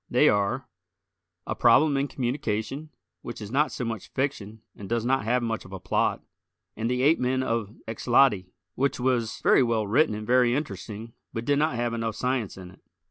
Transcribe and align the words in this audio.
They 0.09 0.29
are: 0.29 0.67
"A 1.45 1.53
Problem 1.53 1.95
in 1.95 2.07
Communication," 2.07 2.89
which 3.21 3.39
is 3.39 3.51
not 3.51 3.71
so 3.71 3.85
much 3.85 4.07
fiction 4.09 4.63
and 4.75 4.89
does 4.89 5.05
not 5.05 5.25
have 5.25 5.43
much 5.43 5.63
of 5.63 5.71
a 5.73 5.79
plot, 5.79 6.23
and 6.75 6.89
"The 6.89 7.03
Ape 7.03 7.19
men 7.19 7.43
of 7.43 7.75
Xloti," 7.87 8.47
which 8.73 8.99
was 8.99 9.39
very 9.43 9.61
well 9.61 9.85
written 9.85 10.15
and 10.15 10.25
very 10.25 10.55
interesting, 10.55 11.13
but 11.33 11.45
did 11.45 11.59
not 11.59 11.75
have 11.75 11.93
enough 11.93 12.15
science 12.15 12.57
in 12.57 12.71
it. 12.71 12.81